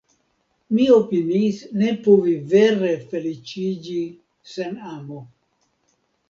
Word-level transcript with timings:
Mi 0.75 0.85
opiniis 0.93 1.59
ne 1.81 1.91
povi 2.07 2.33
vere 2.53 2.89
feliĉiĝi 3.11 3.99
sen 4.55 4.75
amo. 4.95 5.21